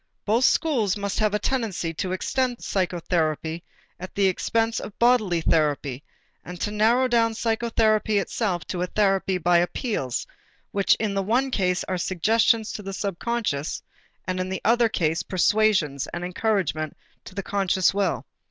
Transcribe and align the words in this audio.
Both 0.25 0.45
schools 0.45 0.97
must 0.97 1.19
have 1.19 1.31
the 1.31 1.37
tendency 1.37 1.93
to 1.93 2.11
extend 2.11 2.63
psychotherapy 2.63 3.63
at 3.99 4.15
the 4.15 4.25
expense 4.25 4.79
of 4.79 4.97
bodily 4.97 5.41
therapy 5.41 6.03
and 6.43 6.59
to 6.59 6.71
narrow 6.71 7.07
down 7.07 7.35
psychotherapy 7.35 8.17
itself 8.17 8.65
to 8.69 8.81
a 8.81 8.87
therapy 8.87 9.37
by 9.37 9.59
appeals 9.59 10.25
which 10.71 10.95
in 10.95 11.13
the 11.13 11.21
one 11.21 11.51
case 11.51 11.83
are 11.83 11.99
suggestions 11.99 12.71
to 12.71 12.81
the 12.81 12.93
subconscious 12.93 13.83
and 14.25 14.39
in 14.39 14.49
the 14.49 14.61
other 14.65 14.89
case 14.89 15.21
persuasions 15.21 16.07
and 16.07 16.23
encouragements 16.25 16.95
to 17.25 17.35
the 17.35 17.43
conscious 17.43 17.93
will. 17.93 18.25